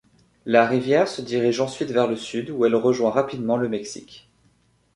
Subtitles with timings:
[0.47, 4.31] La rivière se dirige ensuite vers le sud où elle rejoint rapidement le Mexique.